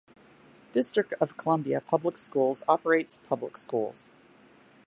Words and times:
District 0.73 1.13
of 1.21 1.37
Columbia 1.37 1.79
Public 1.79 2.17
Schools 2.17 2.63
operates 2.67 3.19
public 3.29 3.55
schools. 3.55 4.09